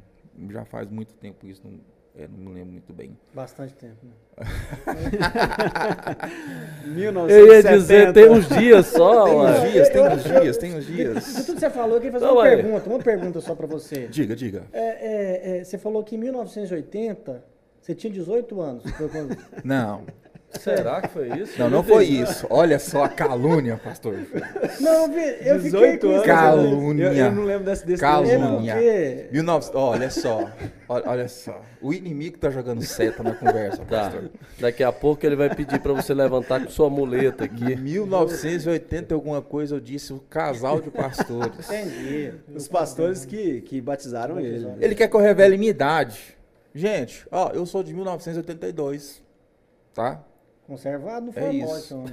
[0.50, 1.80] Já faz muito tempo isso, não,
[2.18, 3.18] é, não me lembro muito bem.
[3.34, 4.14] Bastante tempo, né?
[6.86, 7.28] 1970.
[7.34, 9.70] Eu ia dizer, tem uns dias só, Tem uns ué.
[9.70, 11.34] dias, tem uns dias, tem uns De dias.
[11.46, 12.56] tudo que você falou, eu queria fazer Não, uma ué.
[12.56, 14.08] pergunta, uma pergunta só pra você.
[14.08, 14.64] Diga, diga.
[14.74, 17.44] É, é, é, você falou que em 1980
[17.82, 18.84] você tinha 18 anos.
[18.92, 20.04] Foi quando- Não,
[20.52, 21.60] Será que foi isso?
[21.60, 22.48] não, não foi isso.
[22.50, 24.18] Olha só a calúnia, pastor.
[24.80, 26.26] Não, eu fiquei 18 com anos.
[26.26, 27.04] Calúnia.
[27.06, 28.74] Eu, eu não lembro desse, desse Calúnia.
[28.74, 29.72] Porque 19...
[29.74, 30.50] Olha só,
[30.90, 31.62] olha, olha só.
[31.82, 34.04] O inimigo tá jogando seta na conversa, Tá.
[34.04, 34.30] pastor.
[34.60, 37.74] Daqui a pouco ele vai pedir pra você levantar com sua muleta aqui.
[37.74, 41.70] Em 1980 e alguma coisa eu disse o casal de pastores.
[41.70, 42.34] Entendi.
[42.56, 44.68] Os pastores que, que batizaram ele.
[44.80, 46.36] Ele quer que eu revele minha idade.
[46.74, 49.22] Gente, ó, eu sou de 1982,
[49.94, 50.24] tá?
[50.68, 52.04] Conservado não foi É a isso.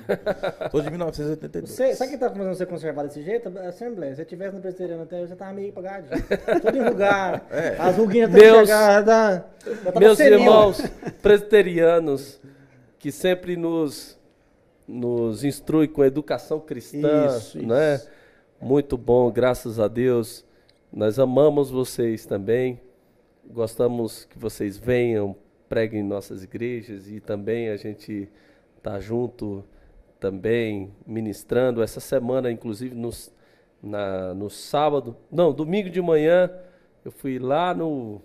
[0.70, 1.70] Sou de 1982.
[1.74, 3.52] Você, sabe o que tá fazendo você conservar desse jeito?
[3.58, 4.12] A Assembleia.
[4.12, 6.06] Se você tivesse no presbiteriano até hoje, você tava meio apagado.
[6.62, 7.42] Tudo enrugado.
[7.50, 7.76] É.
[7.80, 9.42] As ruguinhas Meus- estão chegadas.
[9.66, 10.38] Já tava Meus senil.
[10.38, 10.80] irmãos
[11.20, 12.40] presbiterianos
[12.98, 14.16] que sempre nos,
[14.86, 17.96] nos instrui com educação cristã, Isso, né?
[17.96, 18.08] isso.
[18.60, 20.44] Muito bom, graças a Deus.
[20.92, 22.80] Nós amamos vocês também.
[23.50, 25.34] Gostamos que vocês venham,
[25.68, 28.28] preguem em nossas igrejas e também a gente
[28.82, 29.64] tá junto
[30.20, 33.32] também ministrando essa semana, inclusive nos,
[33.82, 36.50] na, no sábado, não, domingo de manhã,
[37.04, 38.22] eu fui lá no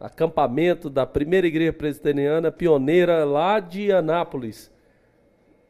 [0.00, 4.70] acampamento da primeira igreja presbiteriana pioneira lá de Anápolis.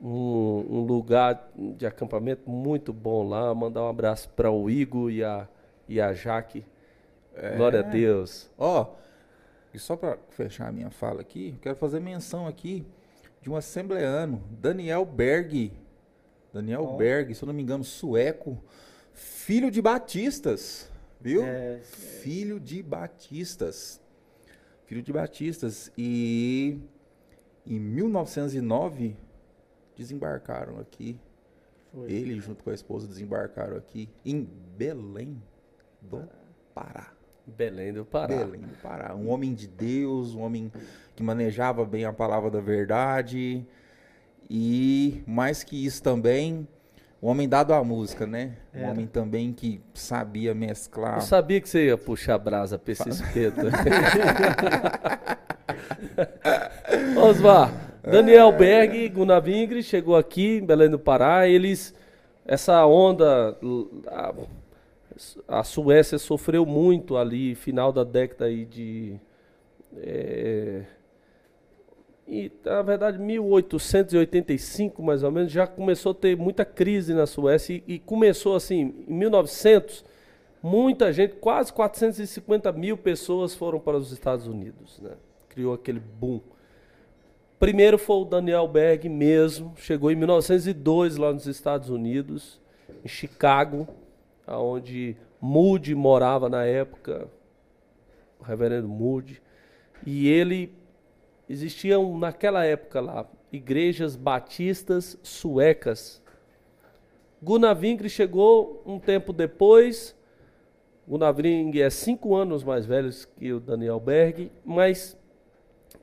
[0.01, 3.55] Um, um lugar de acampamento muito bom lá.
[3.55, 5.49] Mandar um abraço para o Igor e a,
[5.89, 6.65] e a Jaque.
[7.57, 8.51] Glória a Deus.
[8.59, 8.95] Ó,
[9.77, 12.87] e só para fechar a minha fala aqui, eu quero fazer menção aqui
[13.43, 15.71] de um assembleano, Daniel Berg.
[16.51, 16.97] Daniel Ó.
[16.97, 18.59] Berg, se eu não me engano, sueco,
[19.13, 21.45] filho de batistas, viu?
[21.45, 24.01] É, Filho de batistas.
[24.87, 25.93] Filho de batistas.
[25.97, 26.81] E
[27.67, 29.15] em 1909
[29.95, 31.21] desembarcaram aqui.
[31.93, 32.11] foi.
[32.11, 35.43] Ele junto com a esposa desembarcaram aqui em Belém
[36.01, 36.27] do
[36.75, 37.16] Pará.
[37.47, 38.27] Belém do Pará.
[38.27, 39.15] Belém do Pará.
[39.15, 40.73] Um homem de Deus, um homem
[41.15, 43.65] que manejava bem a palavra da verdade.
[44.51, 46.67] E mais que isso também,
[47.23, 48.57] um homem dado à música, né?
[48.75, 48.91] Um Era.
[48.91, 51.17] homem também que sabia mesclar.
[51.17, 53.61] Eu sabia que você ia puxar brasa pra esse espeto.
[57.19, 61.49] Osmar, Daniel Berg, Gunavingre chegou aqui em Belém do Pará.
[61.49, 61.95] Eles,
[62.45, 63.57] essa onda,
[65.49, 69.19] a, Suécia sofreu muito ali, final da década aí de.
[69.97, 70.85] é,
[72.29, 77.75] e, na verdade, 1885, mais ou menos, já começou a ter muita crise na Suécia
[77.87, 80.05] e, e começou assim, em 1900,
[80.61, 85.13] muita gente, quase 450 mil pessoas foram para os Estados Unidos, né?
[85.49, 86.41] Criou aquele boom.
[87.61, 92.61] Primeiro foi o Daniel Berg mesmo, chegou em 1902 lá nos Estados Unidos,
[93.05, 93.87] em Chicago,
[94.47, 97.29] onde Moody morava na época,
[98.39, 99.41] o reverendo Moody,
[100.05, 100.73] e ele
[101.49, 106.23] existiam naquela época lá igrejas batistas suecas.
[107.43, 110.17] Gunavingre chegou um tempo depois.
[111.07, 115.17] Gunavingre é cinco anos mais velho que o Daniel Berg, mas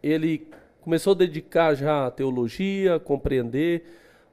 [0.02, 0.48] ele
[0.82, 3.84] começou a dedicar já à teologia, a compreender,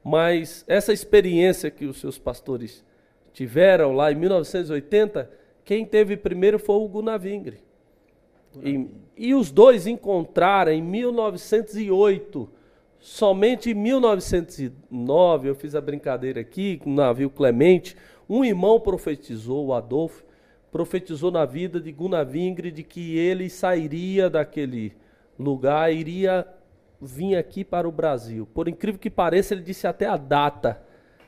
[0.02, 2.84] mas essa experiência que os seus pastores
[3.32, 5.30] tiveram lá em 1980
[5.64, 7.58] quem teve primeiro foi o Gunavingre.
[8.62, 12.50] E, e os dois encontraram em 1908.
[12.98, 17.96] Somente em 1909, eu fiz a brincadeira aqui, no navio Clemente,
[18.28, 20.24] um irmão profetizou, o Adolfo,
[20.70, 24.92] profetizou na vida de Gunavingre de que ele sairia daquele
[25.38, 26.46] lugar, iria
[27.00, 28.46] vir aqui para o Brasil.
[28.52, 30.82] Por incrível que pareça, ele disse até a data.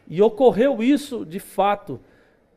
[0.08, 2.00] E ocorreu isso de fato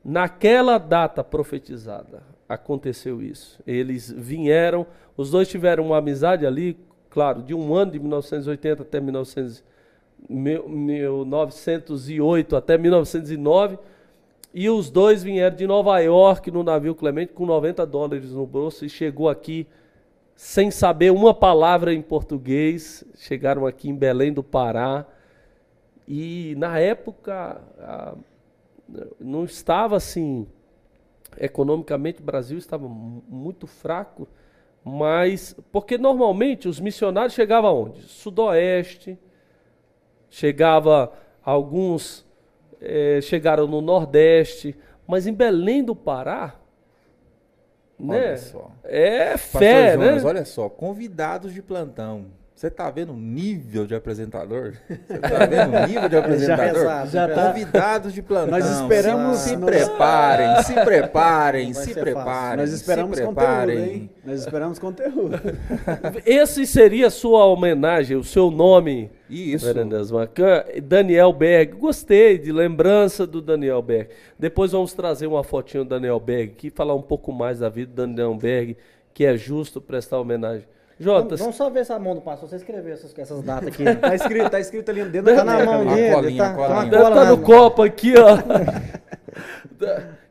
[0.04, 2.24] naquela data profetizada.
[2.48, 3.60] Aconteceu isso.
[3.66, 4.86] Eles vieram,
[5.18, 6.78] os dois tiveram uma amizade ali,
[7.10, 9.64] claro, de um ano, de 1980 até 1900,
[10.30, 13.80] 1908 até 1909.
[14.54, 18.86] E os dois vieram de Nova York no navio Clemente com 90 dólares no bolso
[18.86, 19.68] e chegou aqui
[20.36, 23.04] sem saber uma palavra em português.
[23.18, 25.06] Chegaram aqui em Belém do Pará.
[26.08, 28.16] E na época a,
[29.20, 30.48] não estava assim,
[31.38, 34.28] economicamente o Brasil estava muito fraco
[34.88, 38.04] mas, porque normalmente os missionários chegavam aonde?
[38.04, 39.18] Sudoeste,
[40.30, 41.12] chegava
[41.44, 42.24] alguns,
[42.80, 46.54] é, chegaram no Nordeste, mas em Belém do Pará,
[48.00, 48.38] olha né?
[48.38, 48.72] Só.
[48.84, 50.30] É fé, Pastor Jonas, né?
[50.30, 52.28] olha só, convidados de plantão.
[52.56, 54.76] Você tá vendo o nível de apresentador?
[54.88, 56.74] Você tá vendo o nível de apresentador?
[56.84, 57.48] rezado, já tá.
[57.50, 58.52] Convidados de plantão.
[58.58, 62.58] Nós esperamos- Se, nós- preparem, se preparem, se preparem.
[62.58, 63.76] Nós se esperamos preparem.
[63.78, 64.10] conteúdo, hein?
[64.24, 65.38] Nós esperamos conteúdo.
[66.26, 69.66] Esse seria a sua homenagem, o seu nome, Isso.
[69.74, 71.74] Fernandes Macan, Daniel Berg.
[71.74, 74.10] Gostei de lembrança do Daniel Berg.
[74.40, 77.92] Depois vamos trazer uma fotinho do Daniel Berg aqui, falar um pouco mais da vida
[77.92, 78.78] do Daniel Berg,
[79.14, 80.66] que é justo prestar homenagem.
[81.00, 82.48] Jotas, vamos só ver essa mão do pastor.
[82.48, 83.84] Você escreveu essas, essas datas aqui.
[84.00, 86.86] Tá escrito, tá escrito ali dentro da Tá na mão dele, colinha, tá, tá colinha.
[86.86, 88.38] Estar na no copo aqui, ó.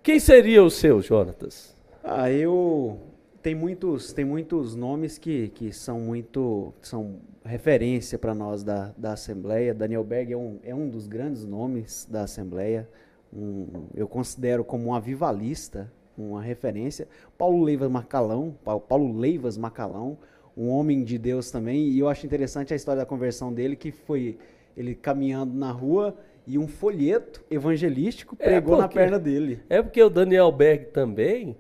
[0.03, 1.75] Quem seria o seu, Jonatas?
[2.03, 2.99] Ah, eu
[3.43, 9.13] tem muitos tem muitos nomes que, que são muito são referência para nós da, da
[9.13, 9.75] Assembleia.
[9.75, 12.89] Daniel Berg é um, é um dos grandes nomes da Assembleia.
[13.33, 17.07] Um, eu considero como um avivalista, uma referência.
[17.37, 20.17] Paulo Leivas Macalão, Paulo, Paulo Leivas Macalão,
[20.57, 21.89] um homem de Deus também.
[21.89, 24.39] E eu acho interessante a história da conversão dele, que foi
[24.77, 29.61] ele caminhando na rua e um folheto evangelístico É, pregou na porque- perna dele.
[29.69, 31.57] É porque o Daniel Berg também,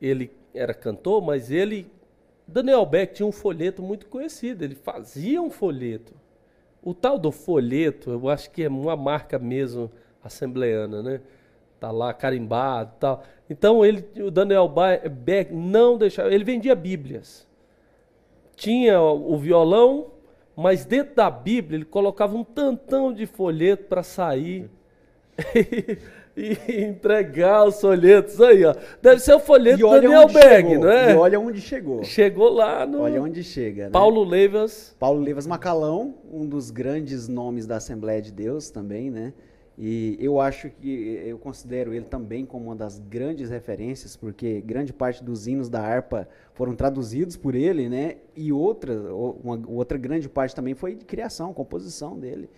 [0.00, 1.86] ele era cantor, mas ele.
[2.46, 6.12] Daniel Berg tinha um folheto muito conhecido, ele fazia um folheto.
[6.82, 9.90] O tal do folheto, eu acho que é uma marca mesmo
[10.22, 11.20] assembleana, né?
[11.80, 13.22] Tá lá carimbado e tal.
[13.48, 17.46] Então ele, o Daniel Berg não deixava, ele vendia bíblias.
[18.56, 20.06] Tinha o violão,
[20.56, 24.70] mas dentro da Bíblia ele colocava um tantão de folheto para sair
[26.36, 28.74] e entregar os folhetos aí, ó.
[29.00, 31.12] Deve ser o folheto do Daniel Berg, não é?
[31.12, 32.02] E olha onde chegou.
[32.02, 33.90] Chegou lá no Olha onde chega, né?
[33.90, 34.94] Paulo Leivas.
[34.98, 39.32] Paulo Leivas Macalão, um dos grandes nomes da Assembleia de Deus também, né?
[39.76, 44.92] E eu acho que eu considero ele também como uma das grandes referências, porque grande
[44.92, 48.16] parte dos hinos da harpa foram traduzidos por ele, né?
[48.36, 52.48] E outra, uma, outra grande parte também foi de criação, composição dele.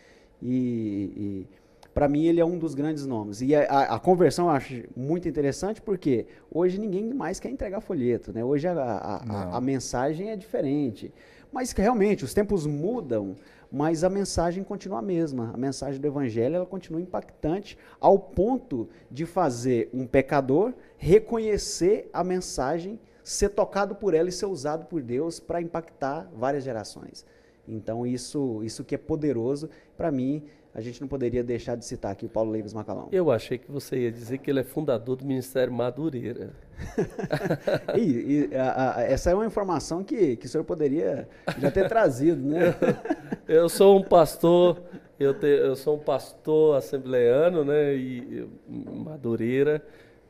[0.42, 1.46] E,
[1.94, 3.40] para mim ele é um dos grandes nomes.
[3.40, 3.62] E a,
[3.94, 8.44] a- conversão eu acho muito interessante porque hoje ninguém mais quer entregar folheto, né?
[8.44, 11.11] Hoje a, a- a mensagem é diferente.
[11.57, 13.35] Mas realmente os tempos mudam,
[13.73, 15.53] mas a mensagem continua a mesma.
[15.55, 22.23] A mensagem do evangelho ela continua impactante ao ponto de fazer um pecador reconhecer a
[22.23, 27.25] mensagem, ser tocado por ela e ser usado por Deus para impactar várias gerações.
[27.66, 30.45] Então isso isso que é poderoso para mim,
[30.77, 33.09] a gente não poderia deixar de citar aqui o Paulo Leivas Macalão.
[33.11, 36.51] Eu achei que você ia dizer que ele é fundador do Ministério Madureira.
[37.97, 41.27] E, e, a- a- essa é uma informação que, que o senhor poderia
[41.59, 42.75] já ter trazido, né?
[43.49, 44.83] Eu sou um pastor,
[45.19, 47.95] eu, te- eu sou um pastor assembleano, né?
[47.97, 49.83] E eu- Madureira.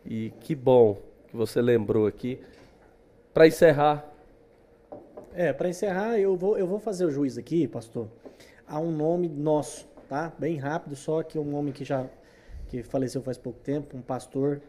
[0.04, 2.38] E que bom que você lembrou aqui.
[3.34, 4.04] Para encerrar,
[5.34, 8.06] É, para encerrar, eu vou, eu vou fazer o juiz aqui, pastor.
[8.66, 10.32] Há um nome nosso, tá?
[10.38, 12.06] Bem rápido, só que um homem que já
[12.68, 14.60] que faleceu faz pouco tempo, um pastor.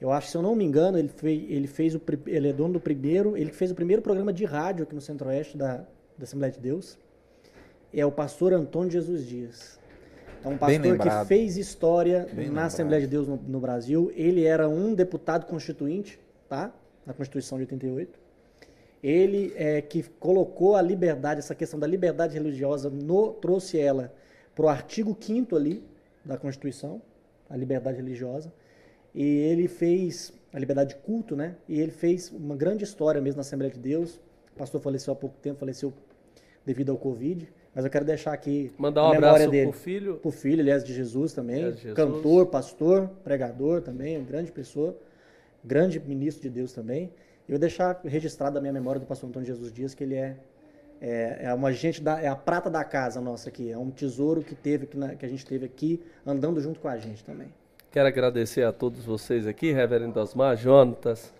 [0.00, 2.74] Eu acho, se eu não me engano, ele fez, ele fez o ele é dono
[2.74, 5.84] do primeiro, ele fez o primeiro programa de rádio aqui no Centro-Oeste da,
[6.16, 6.98] da Assembleia de Deus.
[7.92, 9.78] É o pastor Antônio Jesus Dias.
[10.42, 12.66] É um pastor que fez história Bem na lembrado.
[12.66, 14.10] Assembleia de Deus no, no Brasil.
[14.14, 16.18] Ele era um deputado constituinte,
[16.48, 16.72] tá?
[17.04, 18.20] Na Constituição de 88
[19.02, 24.12] ele é que colocou a liberdade, essa questão da liberdade religiosa, no, trouxe ela
[24.54, 25.84] para o artigo 5 ali
[26.24, 27.00] da Constituição,
[27.48, 28.52] a liberdade religiosa.
[29.14, 31.56] E ele fez a liberdade de culto, né?
[31.68, 34.20] E ele fez uma grande história mesmo na Assembleia de Deus.
[34.54, 35.92] O pastor faleceu há pouco tempo, faleceu
[36.64, 37.48] devido ao Covid.
[37.74, 39.70] Mas eu quero deixar aqui Mandar um a memória abraço dele.
[39.70, 40.16] pro filho.
[40.16, 41.56] Pro filho, aliás, de Jesus também.
[41.56, 41.96] Aliás, de Jesus.
[41.96, 44.96] Cantor, pastor, pregador também, uma grande pessoa.
[45.64, 47.12] Grande ministro de Deus também.
[47.48, 50.36] Eu vou deixar registrado a minha memória do pastor Antônio Jesus Dias, que ele é,
[51.00, 53.70] é, é uma gente da, é a prata da casa nossa aqui.
[53.70, 56.88] É um tesouro que, teve, que, na- que a gente teve aqui, andando junto com
[56.88, 57.48] a gente também.
[57.90, 61.32] Quero agradecer a todos vocês aqui, Reverendo Osmar, Jonatas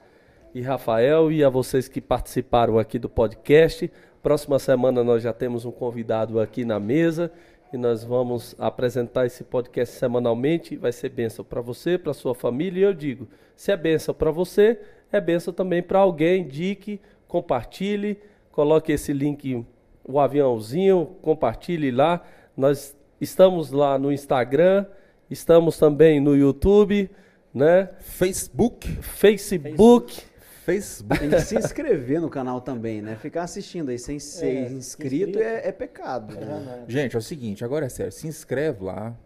[0.55, 3.91] e Rafael, e a vocês que participaram aqui do podcast.
[4.23, 7.31] Próxima semana nós já temos um convidado aqui na mesa
[7.73, 10.77] e nós vamos apresentar esse podcast semanalmente.
[10.77, 12.81] Vai ser bênção para você, para sua família.
[12.81, 14.81] E eu digo, se é bênção para você,
[15.13, 16.43] é bênção também para alguém.
[16.43, 18.19] Indique, compartilhe,
[18.53, 19.65] coloque esse link,
[20.05, 22.23] o aviãozinho, compartilhe lá.
[22.57, 24.87] Nós estamos lá no Instagram,
[25.31, 27.11] estamos também no YouTube,
[27.55, 27.91] né?
[28.01, 28.89] Facebook.
[29.03, 30.23] Facebook.
[30.65, 31.29] Facebook.
[31.29, 33.17] Que se inscrever no canal também, né?
[33.17, 35.39] Ficar assistindo aí sem ser É, inscrito inscrito.
[35.41, 36.35] é, é pecado.
[36.35, 36.85] Né?
[36.87, 36.91] é.
[36.91, 39.17] Gente, é o seguinte, agora é sério, se inscreve lá,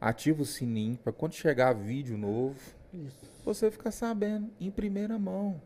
[0.00, 2.54] ativa o sininho para quando chegar vídeo novo,
[3.44, 5.60] você ficar sabendo em primeira mão.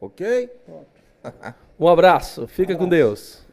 [0.00, 0.50] Ok?
[1.78, 2.46] Um abraço.
[2.46, 3.44] Fica com Deus.